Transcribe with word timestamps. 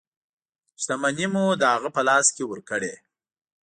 شتمنۍ 0.81 1.25
مو 1.33 1.43
د 1.55 1.63
هغه 1.73 1.89
په 1.95 2.01
لاس 2.07 2.27
کې 2.35 2.43
ورکړې. 2.51 2.93